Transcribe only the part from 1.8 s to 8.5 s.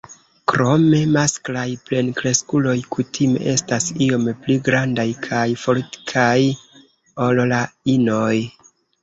plenkreskuloj kutime estas iom pli grandaj kaj fortikaj ol la inoj.